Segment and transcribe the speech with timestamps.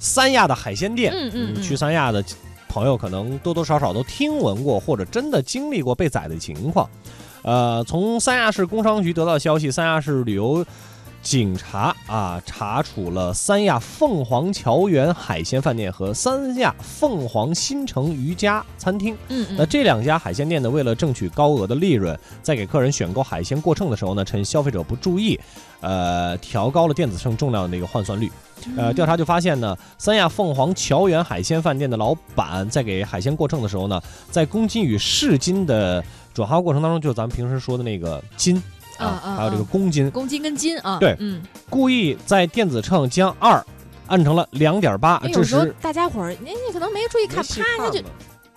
[0.00, 1.12] 三亚的海鲜店。
[1.14, 2.24] 嗯嗯嗯去三亚的
[2.68, 6.90] 朋友可能多多少少都听闻过，或者真的经历过被宰的情况。
[7.42, 10.66] 呃，从三亚市工商局得到消息，三亚市旅游
[11.22, 19.14] 警察啊查处了三亚凤凰桥园海鲜饭店和三亚凤凰新城渔家餐厅。
[19.28, 25.38] 嗯嗯，那这两家海鲜店呢，为了挣取高额的利润，在给客人选购海鲜过秤的时候呢，趁消费者不注意，
[25.80, 28.30] 呃，调高了电子秤重量的那个换算率。
[28.76, 34.00] 呃，调查就发现呢，三亚凤凰桥园海鲜饭店的老板在给海鲜过秤的时候呢，
[34.30, 36.02] 在公斤与市斤的
[36.34, 38.62] 转化过程当中，就是咱们平时说的那个斤
[39.06, 41.16] 啊还有这个啊公斤，公斤跟斤啊，对。
[41.18, 43.64] 嗯，故意在电子秤将二
[44.06, 48.00] 按成了两点八，因为有致使时候大家伙儿你你可能没注意看，啪，他就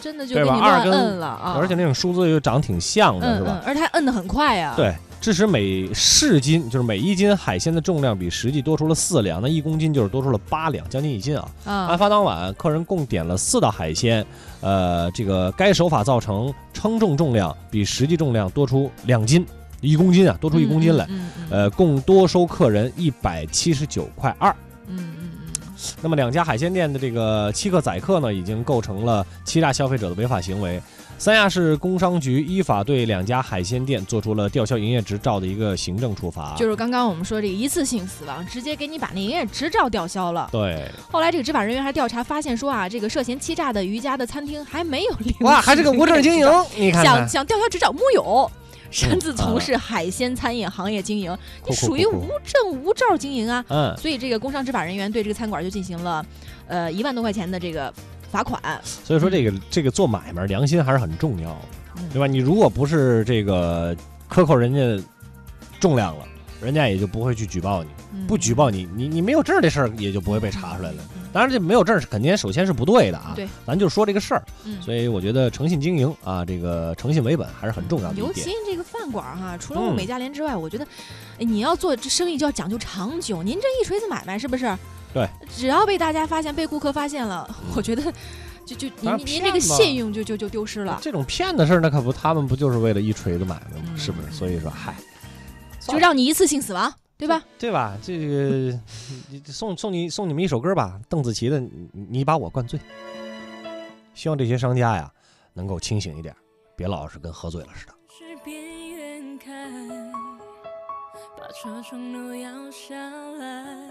[0.00, 3.62] 真的就对给你二跟摁了啊，而且那种数字又长挺像的，是吧？
[3.64, 11.48] 而且还摁的很快呀，，对，致使每市斤就是每一斤海鲜的重量比实际多出了四两，那一公斤就是多出了八两，将近一斤啊。
[11.64, 14.26] 案啊，发当晚，客人共点了四道海鲜，
[14.60, 19.46] 呃，这个该手法造成称重重量比实际重量多出两斤，
[19.82, 21.06] 一公斤啊，多出一公斤来，
[21.50, 24.50] 呃，共多收客人一百七十九块二。
[24.86, 25.62] 嗯嗯嗯
[26.00, 30.80] 那么两家海鲜店的这个欺客宰客呢，已经构成了欺诈消费者的违法行为。
[31.18, 36.54] 三亚市工商局依法对两家海鲜店做出了吊销营业执照的一个行政处罚。
[36.56, 40.48] 嗯，就是刚刚我们说这个一次性死亡，直接给你把那营业执照吊销了。
[40.50, 48.50] 对，后来这个执法人员还调查发现说啊，这个涉嫌欺诈的余家的餐厅还没有领哇，还是个无证经营，你看想看，想吊销执照木有。
[48.92, 53.64] 擅自从啊事海鲜餐饮行业经营，你属于无证无照经营啊！
[53.68, 56.24] 嗯，所以这个工商执法人员对这个餐馆就进行了，
[56.66, 57.92] 呃，一万多块钱的这个
[58.30, 58.60] 罚款。
[58.84, 61.60] 所以说这个这个做买卖良心还是很重要的，
[61.96, 62.26] 嗯对吧？
[62.26, 63.96] 你如果不是这个
[64.28, 65.04] 克扣人家
[65.80, 66.24] 重量了，
[66.60, 71.02] 人家也就不会去举报你，嗯不举报你，你你没有证儿这事儿也就不会被查出来了。
[71.32, 73.32] 嗯当然，这没有证儿是肯定首先是不对的啊。
[73.34, 74.42] 对，咱就说这个事儿。
[74.64, 78.32] 嗯，所以我觉得诚信经营啊，这个诚信为本还是很重要的尤。
[78.32, 80.84] 其这个饭馆儿哈，除了嗯物美价廉之外，我觉得，
[81.38, 83.42] 哎你要做这生意就要讲究长久。
[83.42, 84.76] 您这一锤子买卖是不是？
[85.14, 88.02] 对，只要被大家发现，被顾客发现了，我觉得
[88.64, 90.98] 就就您您您这个信用就就就丢失了。
[91.02, 93.84] 这种骗的事儿，那可不，他们不就是为了一锤子买卖吗？
[93.88, 94.30] 嗯是不是？
[94.30, 94.94] 所以说，嗨，
[95.80, 96.92] 就让你一次性死亡，
[97.22, 97.44] 对吧？
[97.56, 97.96] 对吧？
[98.02, 98.76] 这个
[99.30, 101.60] 你送送你送你们一首歌吧，邓紫棋的
[101.92, 102.80] 《你你把我灌醉》。
[104.12, 105.08] 希望这些商家呀
[105.52, 106.34] 能够清醒一点，
[106.74, 107.94] 别老是跟喝醉了似的。
[108.08, 110.12] 是边缘看，
[111.38, 112.96] 把车窗都摇下
[113.38, 113.88] 来，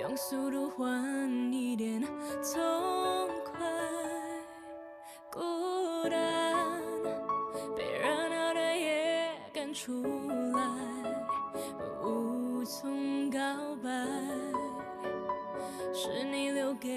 [0.00, 2.10] 用速度换一点痛
[3.44, 3.60] 快。
[5.30, 6.80] 孤单
[7.76, 10.02] 被热闹的夜赶出
[16.02, 16.88] 是你留给